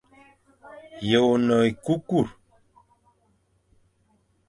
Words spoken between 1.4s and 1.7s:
ne